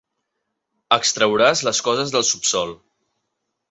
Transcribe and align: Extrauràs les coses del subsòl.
Extrauràs 0.97 1.63
les 1.69 1.85
coses 1.91 2.19
del 2.19 2.29
subsòl. 2.35 2.79